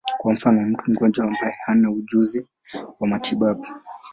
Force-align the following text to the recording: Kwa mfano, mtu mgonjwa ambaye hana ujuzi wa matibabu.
Kwa 0.17 0.33
mfano, 0.33 0.61
mtu 0.61 0.91
mgonjwa 0.91 1.25
ambaye 1.25 1.55
hana 1.65 1.91
ujuzi 1.91 2.47
wa 2.99 3.07
matibabu. 3.07 3.67